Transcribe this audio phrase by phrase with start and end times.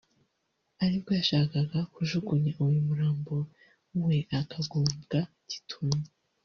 [0.83, 3.35] aribwo yashakaga kujugunya uyu murambo
[4.03, 5.97] we akagubwa gitumo